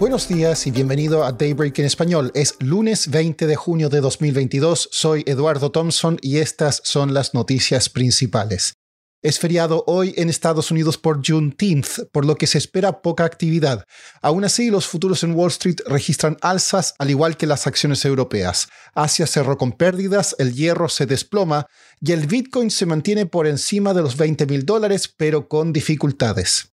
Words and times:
Buenos 0.00 0.28
días 0.28 0.66
y 0.66 0.70
bienvenido 0.70 1.24
a 1.24 1.32
Daybreak 1.32 1.78
en 1.80 1.84
español. 1.84 2.32
Es 2.34 2.56
lunes 2.58 3.10
20 3.10 3.46
de 3.46 3.54
junio 3.54 3.90
de 3.90 4.00
2022. 4.00 4.88
Soy 4.90 5.22
Eduardo 5.26 5.70
Thompson 5.70 6.16
y 6.22 6.38
estas 6.38 6.80
son 6.84 7.12
las 7.12 7.34
noticias 7.34 7.90
principales. 7.90 8.72
Es 9.20 9.38
feriado 9.38 9.84
hoy 9.86 10.14
en 10.16 10.30
Estados 10.30 10.70
Unidos 10.70 10.96
por 10.96 11.20
Juneteenth, 11.22 12.08
por 12.12 12.24
lo 12.24 12.36
que 12.36 12.46
se 12.46 12.56
espera 12.56 13.02
poca 13.02 13.26
actividad. 13.26 13.84
Aún 14.22 14.42
así, 14.46 14.70
los 14.70 14.86
futuros 14.86 15.22
en 15.22 15.34
Wall 15.34 15.50
Street 15.50 15.80
registran 15.84 16.38
alzas, 16.40 16.94
al 16.98 17.10
igual 17.10 17.36
que 17.36 17.46
las 17.46 17.66
acciones 17.66 18.02
europeas. 18.06 18.68
Asia 18.94 19.26
cerró 19.26 19.58
con 19.58 19.72
pérdidas, 19.72 20.34
el 20.38 20.54
hierro 20.54 20.88
se 20.88 21.04
desploma 21.04 21.66
y 22.00 22.12
el 22.12 22.26
Bitcoin 22.26 22.70
se 22.70 22.86
mantiene 22.86 23.26
por 23.26 23.46
encima 23.46 23.92
de 23.92 24.00
los 24.00 24.16
20 24.16 24.46
mil 24.46 24.64
dólares, 24.64 25.12
pero 25.14 25.46
con 25.46 25.74
dificultades. 25.74 26.69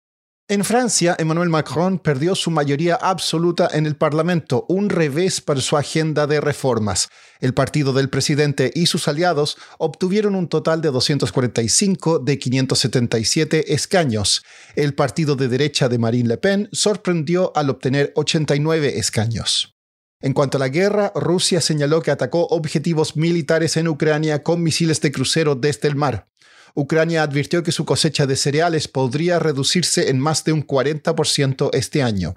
En 0.49 0.63
Francia, 0.63 1.13
Emmanuel 1.19 1.49
Macron 1.49 1.99
perdió 1.99 2.33
su 2.33 2.51
mayoría 2.51 2.95
absoluta 2.95 3.67
en 3.73 3.85
el 3.85 3.97
Parlamento, 3.97 4.65
un 4.69 4.89
revés 4.89 5.41
para 5.41 5.59
su 5.59 5.75
agenda 5.75 6.25
de 6.25 6.39
reformas. 6.39 7.09
El 7.41 7.53
partido 7.53 7.91
del 7.91 8.09
presidente 8.09 8.71
y 8.73 8.85
sus 8.85 9.09
aliados 9.09 9.57
obtuvieron 9.77 10.35
un 10.35 10.47
total 10.47 10.79
de 10.79 10.89
245 10.89 12.19
de 12.19 12.39
577 12.39 13.73
escaños. 13.73 14.41
El 14.77 14.93
partido 14.93 15.35
de 15.35 15.49
derecha 15.49 15.89
de 15.89 15.97
Marine 15.97 16.29
Le 16.29 16.37
Pen 16.37 16.69
sorprendió 16.71 17.51
al 17.53 17.69
obtener 17.69 18.13
89 18.15 18.99
escaños. 18.99 19.75
En 20.21 20.31
cuanto 20.31 20.57
a 20.57 20.59
la 20.59 20.69
guerra, 20.69 21.11
Rusia 21.13 21.59
señaló 21.59 22.01
que 22.01 22.11
atacó 22.11 22.47
objetivos 22.47 23.17
militares 23.17 23.75
en 23.75 23.89
Ucrania 23.89 24.43
con 24.43 24.63
misiles 24.63 25.01
de 25.01 25.11
crucero 25.11 25.55
desde 25.55 25.89
el 25.89 25.97
mar. 25.97 26.29
Ucrania 26.77 27.23
advirtió 27.23 27.63
que 27.63 27.71
su 27.71 27.85
cosecha 27.85 28.27
de 28.27 28.35
cereales 28.35 28.87
podría 28.87 29.39
reducirse 29.39 30.11
en 30.11 30.19
más 30.19 30.43
de 30.43 30.53
un 30.53 30.65
40% 30.65 31.71
este 31.73 32.03
año. 32.03 32.35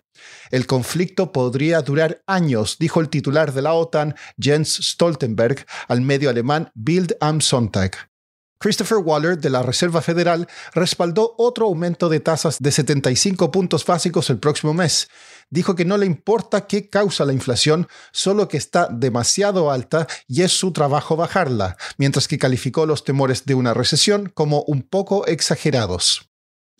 El 0.51 0.67
conflicto 0.67 1.31
podría 1.31 1.83
durar 1.83 2.23
años, 2.27 2.79
dijo 2.79 3.03
el 3.03 3.11
titular 3.11 3.53
de 3.53 3.61
la 3.61 3.75
OTAN, 3.75 4.15
Jens 4.39 4.79
Stoltenberg, 4.83 5.67
al 5.89 6.01
medio 6.01 6.31
alemán 6.31 6.71
Bild 6.75 7.17
am 7.21 7.43
Sonntag. 7.43 8.11
Christopher 8.59 8.99
Waller 8.99 9.39
de 9.39 9.49
la 9.51 9.63
Reserva 9.63 10.01
Federal 10.01 10.47
respaldó 10.75 11.35
otro 11.37 11.67
aumento 11.67 12.09
de 12.09 12.21
tasas 12.21 12.59
de 12.61 12.73
75 12.73 13.51
puntos 13.51 13.85
básicos 13.85 14.31
el 14.31 14.39
próximo 14.39 14.73
mes. 14.73 15.09
Dijo 15.51 15.75
que 15.75 15.85
no 15.85 15.99
le 15.99 16.07
importa 16.07 16.69
qué 16.69 16.89
causa 16.89 17.25
la 17.25 17.33
inflación, 17.33 17.89
solo 18.13 18.47
que 18.47 18.57
está 18.57 18.89
demasiado 18.91 19.73
alta 19.73 20.07
y 20.29 20.43
es 20.43 20.53
su 20.53 20.73
trabajo 20.73 21.17
bajarla, 21.17 21.77
mientras 21.99 22.29
que 22.29 22.39
calificó 22.39 22.87
los 22.87 23.03
temores 23.03 23.45
de 23.47 23.55
una 23.55 23.75
recesión 23.75 24.31
como 24.33 24.63
un 24.63 24.83
poco 24.83 25.27
exagerados. 25.27 26.31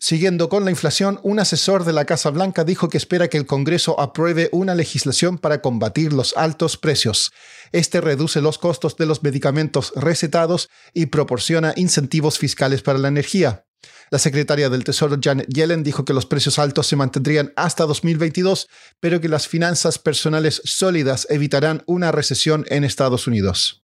Siguiendo 0.03 0.49
con 0.49 0.65
la 0.65 0.71
inflación, 0.71 1.19
un 1.21 1.39
asesor 1.39 1.83
de 1.83 1.93
la 1.93 2.05
Casa 2.05 2.31
Blanca 2.31 2.63
dijo 2.63 2.89
que 2.89 2.97
espera 2.97 3.27
que 3.27 3.37
el 3.37 3.45
Congreso 3.45 3.99
apruebe 3.99 4.49
una 4.51 4.73
legislación 4.73 5.37
para 5.37 5.61
combatir 5.61 6.11
los 6.11 6.35
altos 6.35 6.75
precios. 6.75 7.31
Este 7.71 8.01
reduce 8.01 8.41
los 8.41 8.57
costos 8.57 8.97
de 8.97 9.05
los 9.05 9.21
medicamentos 9.21 9.93
recetados 9.95 10.69
y 10.95 11.07
proporciona 11.07 11.73
incentivos 11.75 12.39
fiscales 12.39 12.81
para 12.81 12.97
la 12.97 13.09
energía. 13.09 13.65
La 14.09 14.19
secretaria 14.19 14.69
del 14.69 14.83
Tesoro 14.83 15.17
Janet 15.21 15.47
Yellen 15.47 15.83
dijo 15.83 16.05
que 16.05 16.13
los 16.13 16.25
precios 16.25 16.59
altos 16.59 16.87
se 16.87 16.95
mantendrían 16.95 17.53
hasta 17.55 17.85
2022, 17.85 18.67
pero 18.99 19.21
que 19.21 19.29
las 19.29 19.47
finanzas 19.47 19.99
personales 19.99 20.61
sólidas 20.65 21.27
evitarán 21.29 21.83
una 21.85 22.11
recesión 22.11 22.65
en 22.69 22.83
Estados 22.83 23.27
Unidos. 23.27 23.83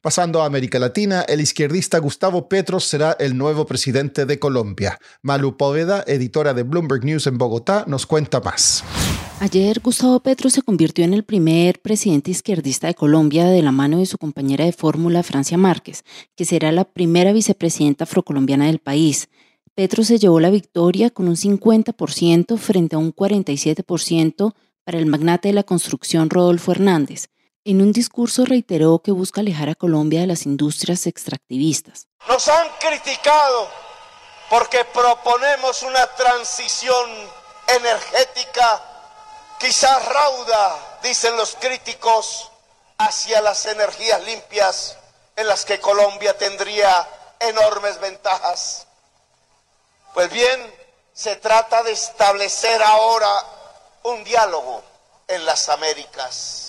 Pasando 0.00 0.42
a 0.42 0.46
América 0.46 0.78
Latina, 0.78 1.22
el 1.22 1.40
izquierdista 1.40 1.98
Gustavo 1.98 2.48
Petro 2.48 2.78
será 2.78 3.16
el 3.18 3.36
nuevo 3.36 3.66
presidente 3.66 4.26
de 4.26 4.38
Colombia. 4.38 4.98
Malu 5.22 5.56
Poveda, 5.56 6.04
editora 6.06 6.54
de 6.54 6.62
Bloomberg 6.62 7.04
News 7.04 7.26
en 7.26 7.36
Bogotá, 7.36 7.84
nos 7.88 8.06
cuenta 8.06 8.40
más. 8.40 8.84
Ayer 9.40 9.78
Gustavo 9.78 10.18
Petro 10.18 10.50
se 10.50 10.62
convirtió 10.62 11.04
en 11.04 11.14
el 11.14 11.22
primer 11.22 11.80
presidente 11.80 12.32
izquierdista 12.32 12.88
de 12.88 12.94
Colombia 12.94 13.46
de 13.46 13.62
la 13.62 13.70
mano 13.70 13.98
de 13.98 14.06
su 14.06 14.18
compañera 14.18 14.64
de 14.64 14.72
fórmula 14.72 15.22
Francia 15.22 15.56
Márquez, 15.56 16.02
que 16.34 16.44
será 16.44 16.72
la 16.72 16.82
primera 16.82 17.32
vicepresidenta 17.32 18.02
afrocolombiana 18.02 18.66
del 18.66 18.80
país. 18.80 19.28
Petro 19.76 20.02
se 20.02 20.18
llevó 20.18 20.40
la 20.40 20.50
victoria 20.50 21.10
con 21.10 21.28
un 21.28 21.36
50% 21.36 22.58
frente 22.58 22.96
a 22.96 22.98
un 22.98 23.14
47% 23.14 24.54
para 24.82 24.98
el 24.98 25.06
magnate 25.06 25.48
de 25.48 25.54
la 25.54 25.62
construcción 25.62 26.30
Rodolfo 26.30 26.72
Hernández. 26.72 27.28
En 27.64 27.80
un 27.80 27.92
discurso 27.92 28.44
reiteró 28.44 28.98
que 29.04 29.12
busca 29.12 29.40
alejar 29.40 29.68
a 29.68 29.76
Colombia 29.76 30.20
de 30.20 30.26
las 30.26 30.46
industrias 30.46 31.06
extractivistas. 31.06 32.08
Nos 32.28 32.48
han 32.48 32.66
criticado 32.80 33.68
porque 34.50 34.78
proponemos 34.92 35.84
una 35.84 36.06
transición 36.16 37.08
energética 37.68 38.82
quizás 39.58 40.04
rauda, 40.06 40.98
dicen 41.02 41.36
los 41.36 41.56
críticos, 41.56 42.50
hacia 42.98 43.40
las 43.40 43.66
energías 43.66 44.24
limpias 44.24 44.96
en 45.36 45.46
las 45.46 45.64
que 45.64 45.78
Colombia 45.78 46.36
tendría 46.36 47.08
enormes 47.38 48.00
ventajas. 48.00 48.86
Pues 50.14 50.30
bien, 50.30 50.74
se 51.12 51.36
trata 51.36 51.82
de 51.82 51.92
establecer 51.92 52.82
ahora 52.82 53.30
un 54.04 54.24
diálogo 54.24 54.82
en 55.28 55.44
las 55.44 55.68
Américas 55.68 56.68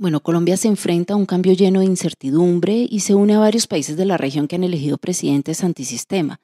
bueno, 0.00 0.20
Colombia 0.20 0.56
se 0.56 0.66
enfrenta 0.66 1.12
a 1.12 1.16
un 1.18 1.26
cambio 1.26 1.52
lleno 1.52 1.80
de 1.80 1.84
incertidumbre 1.84 2.86
y 2.88 3.00
se 3.00 3.14
une 3.14 3.34
a 3.34 3.38
varios 3.38 3.66
países 3.66 3.98
de 3.98 4.06
la 4.06 4.16
región 4.16 4.48
que 4.48 4.56
han 4.56 4.64
elegido 4.64 4.96
presidentes 4.96 5.62
antisistema. 5.62 6.40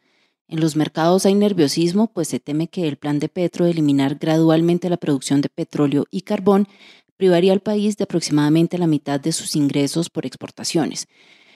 En 0.49 0.61
los 0.61 0.77
mercados 0.77 1.27
hay 1.27 1.34
nerviosismo, 1.34 2.07
pues 2.07 2.29
se 2.29 2.39
teme 2.39 2.69
que 2.69 2.87
el 2.87 2.97
plan 2.97 3.19
de 3.19 3.29
Petro 3.29 3.65
de 3.65 3.73
eliminar 3.73 4.15
gradualmente 4.15 4.89
la 4.89 4.97
producción 4.97 5.41
de 5.41 5.49
petróleo 5.49 6.07
y 6.11 6.21
carbón 6.21 6.69
privaría 7.16 7.53
al 7.53 7.60
país 7.60 7.97
de 7.97 8.04
aproximadamente 8.04 8.78
la 8.78 8.87
mitad 8.87 9.19
de 9.19 9.33
sus 9.33 9.57
ingresos 9.57 10.09
por 10.09 10.25
exportaciones. 10.25 11.09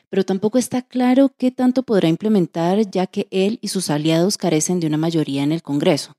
Pero 0.09 0.25
tampoco 0.25 0.59
está 0.59 0.83
claro 0.83 1.31
qué 1.39 1.53
tanto 1.53 1.85
podrá 1.85 2.09
implementar, 2.09 2.91
ya 2.91 3.07
que 3.07 3.29
él 3.31 3.61
y 3.63 3.69
sus 3.69 3.91
aliados 3.91 4.37
carecen 4.37 4.81
de 4.81 4.89
una 4.89 4.97
mayoría 4.97 5.45
en 5.45 5.53
el 5.53 5.63
Congreso. 5.63 6.15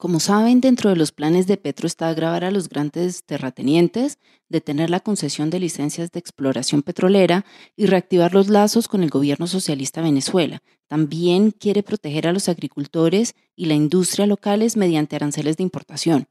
Como 0.00 0.18
saben, 0.18 0.62
dentro 0.62 0.88
de 0.88 0.96
los 0.96 1.12
planes 1.12 1.46
de 1.46 1.58
Petro 1.58 1.86
está 1.86 2.08
agravar 2.08 2.42
a 2.42 2.50
los 2.50 2.70
grandes 2.70 3.22
terratenientes, 3.24 4.16
detener 4.48 4.88
la 4.88 5.00
concesión 5.00 5.50
de 5.50 5.60
licencias 5.60 6.10
de 6.10 6.18
exploración 6.18 6.80
petrolera 6.80 7.44
y 7.76 7.84
reactivar 7.84 8.32
los 8.32 8.48
lazos 8.48 8.88
con 8.88 9.02
el 9.02 9.10
gobierno 9.10 9.46
socialista 9.46 10.00
Venezuela. 10.00 10.62
También 10.88 11.50
quiere 11.50 11.82
proteger 11.82 12.26
a 12.26 12.32
los 12.32 12.48
agricultores 12.48 13.34
y 13.54 13.66
la 13.66 13.74
industria 13.74 14.26
locales 14.26 14.74
mediante 14.74 15.16
aranceles 15.16 15.58
de 15.58 15.64
importación. 15.64 16.28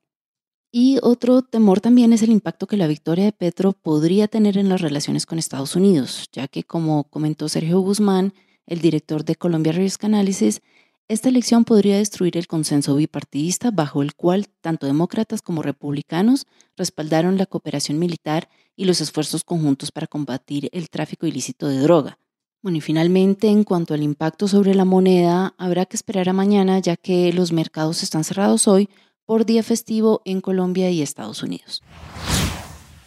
Y 0.72 0.98
otro 1.04 1.44
temor 1.44 1.80
también 1.80 2.12
es 2.12 2.24
el 2.24 2.32
impacto 2.32 2.66
que 2.66 2.76
la 2.76 2.88
victoria 2.88 3.26
de 3.26 3.34
Petro 3.34 3.74
podría 3.74 4.28
tener 4.28 4.58
en 4.58 4.70
las 4.70 4.82
relaciones 4.82 5.28
con 5.28 5.38
Estados 5.38 5.76
Unidos, 5.76 6.28
ya 6.32 6.48
que 6.48 6.64
como 6.64 7.04
comentó 7.04 7.48
Sergio 7.48 7.82
Guzmán, 7.82 8.34
el 8.66 8.82
director 8.82 9.24
de 9.26 9.36
Colombia 9.36 9.74
Risk 9.74 10.06
Analysis, 10.06 10.64
Esta 11.10 11.28
elección 11.28 11.66
podría 11.66 11.98
destruir 11.98 12.38
el 12.38 12.46
consenso 12.46 12.96
bipartidista 12.96 13.72
bajo 13.72 14.04
el 14.04 14.14
cual 14.14 14.48
tanto 14.62 14.86
demócratas 14.86 15.42
como 15.42 15.64
republicanos 15.64 16.46
respaldaron 16.78 17.36
la 17.36 17.48
cooperación 17.48 17.98
militar 17.98 18.48
y 18.76 18.86
los 18.86 19.02
esfuerzos 19.02 19.44
conjuntos 19.44 19.92
para 19.92 20.06
combatir 20.06 20.70
el 20.72 20.92
tráfico 20.92 21.26
ilícito 21.26 21.68
de 21.68 21.80
droga. 21.80 22.20
Bueno, 22.62 22.78
y 22.78 22.82
finalmente, 22.82 23.48
en 23.48 23.64
cuanto 23.64 23.96
al 23.96 24.04
impacto 24.04 24.48
sobre 24.48 24.76
la 24.76 24.86
moneda, 24.86 25.56
habrá 25.58 25.88
que 25.88 25.98
esperar 25.98 26.30
a 26.30 26.34
mañana 26.34 26.78
ya 26.78 26.96
que 26.96 27.34
los 27.34 27.52
mercados 27.52 28.04
están 28.04 28.24
cerrados 28.24 28.68
hoy 28.68 28.88
por 29.26 29.48
día 29.48 29.64
festivo 29.64 30.22
en 30.26 30.42
Colombia 30.42 30.92
y 30.92 31.02
Estados 31.02 31.42
Unidos. 31.42 31.82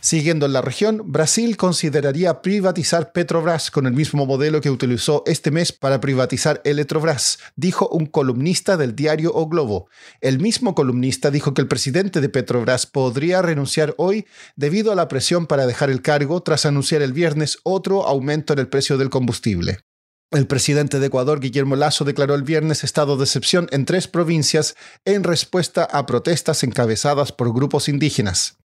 Siguiendo 0.05 0.47
en 0.47 0.53
la 0.53 0.63
región, 0.63 1.01
Brasil 1.13 1.57
consideraría 1.57 2.43
privatizar 2.43 3.13
Petrobras 3.13 3.71
con 3.71 3.87
el 3.87 3.93
mismo 3.93 4.27
modelo 4.27 4.61
que 4.61 4.69
utilizó 4.69 5.23
este 5.27 5.53
mes 5.53 5.71
para 5.71 6.01
privatizar 6.01 6.61
Eletrobras, 6.65 7.39
dijo 7.55 7.89
un 7.89 8.07
columnista 8.07 8.77
del 8.77 8.97
diario 8.97 9.31
O 9.33 9.47
Globo. 9.47 9.89
El 10.21 10.41
mismo 10.41 10.75
columnista 10.75 11.31
dijo 11.31 11.55
que 11.55 11.63
el 11.63 11.69
presidente 11.69 12.21
de 12.21 12.29
Petrobras 12.29 12.85
podría 12.85 13.43
renunciar 13.43 13.95
hoy 13.97 14.27
debido 14.57 14.91
a 14.91 14.97
la 14.97 15.07
presión 15.07 15.47
para 15.47 15.69
dejar 15.69 15.89
el 15.89 16.03
cargo 16.03 16.43
tras 16.43 16.67
anunciar 16.67 17.01
el 17.01 17.13
viernes 17.13 17.59
otro 17.63 18.05
aumento 18.05 18.55
en 18.55 18.59
el 18.59 18.67
precio 18.67 18.99
del 18.99 19.09
combustible. 19.09 19.79
El 20.33 20.49
presidente 20.49 20.99
de 20.99 21.07
Ecuador, 21.07 21.39
Guillermo 21.39 21.77
Lazo, 21.77 22.05
declaró 22.05 22.35
el 22.35 22.43
viernes 22.43 22.83
estado 22.83 23.17
de 23.17 23.23
excepción 23.23 23.69
en 23.71 23.85
tres 23.85 24.09
provincias 24.09 24.75
en 25.05 25.23
respuesta 25.23 25.85
a 25.85 26.07
protestas 26.07 26.65
encabezadas 26.65 27.31
por 27.31 27.55
grupos 27.55 27.89
indígenas. 27.89 28.62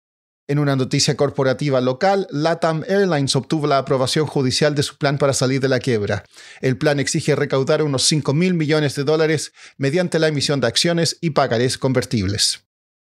En 0.48 0.60
una 0.60 0.76
noticia 0.76 1.16
corporativa 1.16 1.81
local, 1.81 2.28
LATAM 2.31 2.84
Airlines 2.87 3.34
obtuvo 3.34 3.66
la 3.66 3.78
aprobación 3.78 4.26
judicial 4.26 4.76
de 4.76 4.84
su 4.84 4.96
plan 4.96 5.19
para 5.19 5.32
salir 5.32 5.60
de 5.60 5.69
la 5.69 5.81
quiebra. 5.81 6.25
El 6.60 6.78
plan 6.78 7.00
exige 7.00 7.34
recaudar 7.34 7.82
unos 7.82 8.04
5 8.04 8.32
mil 8.32 8.54
millones 8.54 8.94
de 8.94 9.04
dólares 9.04 9.52
mediante 9.76 10.20
la 10.20 10.28
emisión 10.28 10.60
de 10.60 10.69
acciones 10.69 11.19
y 11.20 11.31
pagarés 11.31 11.78
convertibles. 11.78 12.65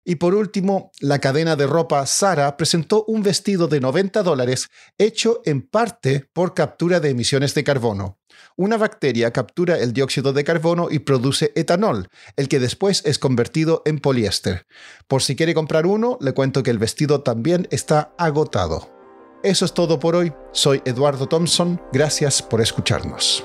Y 0.04 0.16
por 0.16 0.34
último, 0.34 0.92
la 1.00 1.18
cadena 1.18 1.56
de 1.56 1.66
ropa 1.66 2.04
Zara 2.06 2.56
presentó 2.56 3.04
un 3.06 3.22
vestido 3.22 3.68
de 3.68 3.80
90 3.80 4.22
dólares 4.22 4.68
hecho 4.98 5.40
en 5.44 5.62
parte 5.62 6.28
por 6.32 6.52
captura 6.52 7.00
de 7.00 7.10
emisiones 7.10 7.54
de 7.54 7.64
carbono. 7.64 8.18
Una 8.56 8.76
bacteria 8.76 9.32
captura 9.32 9.78
el 9.78 9.92
dióxido 9.92 10.32
de 10.32 10.44
carbono 10.44 10.88
y 10.90 11.00
produce 11.00 11.52
etanol, 11.56 12.08
el 12.36 12.48
que 12.48 12.60
después 12.60 13.02
es 13.04 13.18
convertido 13.18 13.82
en 13.86 13.98
poliéster. 13.98 14.66
Por 15.08 15.22
si 15.22 15.36
quiere 15.36 15.54
comprar 15.54 15.86
uno, 15.86 16.18
le 16.20 16.32
cuento 16.32 16.62
que 16.62 16.70
el 16.70 16.78
vestido 16.78 17.22
también 17.22 17.66
está 17.70 18.14
agotado. 18.18 18.92
Eso 19.42 19.64
es 19.64 19.74
todo 19.74 19.98
por 19.98 20.16
hoy. 20.16 20.32
Soy 20.52 20.82
Eduardo 20.84 21.26
Thompson. 21.26 21.80
Gracias 21.92 22.42
por 22.42 22.60
escucharnos. 22.60 23.44